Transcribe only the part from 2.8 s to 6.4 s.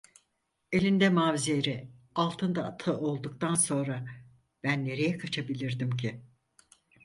olduktan sonra ben nereye kaçabilirdim ki?